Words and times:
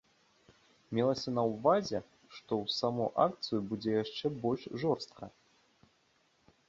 Мелася 0.99 1.33
на 1.37 1.43
ўвазе, 1.51 1.99
што 2.35 2.51
ў 2.63 2.77
саму 2.79 3.05
акцыю 3.27 3.61
будзе 3.75 3.91
яшчэ 4.03 4.33
больш 4.47 4.63
жорстка. 4.85 5.23